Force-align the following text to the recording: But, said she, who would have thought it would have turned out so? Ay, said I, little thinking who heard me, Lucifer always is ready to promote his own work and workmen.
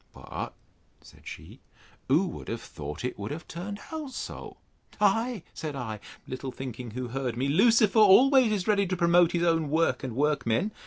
But, 0.13 0.55
said 1.01 1.27
she, 1.27 1.59
who 2.07 2.25
would 2.25 2.47
have 2.47 2.59
thought 2.59 3.05
it 3.05 3.19
would 3.19 3.29
have 3.29 3.47
turned 3.47 3.79
out 3.91 4.09
so? 4.09 4.57
Ay, 4.99 5.43
said 5.53 5.75
I, 5.75 5.99
little 6.27 6.51
thinking 6.51 6.89
who 6.89 7.09
heard 7.09 7.37
me, 7.37 7.47
Lucifer 7.47 7.99
always 7.99 8.51
is 8.51 8.67
ready 8.67 8.87
to 8.87 8.97
promote 8.97 9.31
his 9.33 9.43
own 9.43 9.69
work 9.69 10.03
and 10.03 10.15
workmen. 10.15 10.71